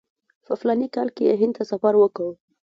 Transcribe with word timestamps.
په 0.45 0.53
فلاني 0.59 0.87
کال 0.95 1.07
کې 1.15 1.23
یې 1.29 1.33
هند 1.41 1.53
ته 1.57 1.63
سفر 1.71 1.93
وکړ. 1.97 2.29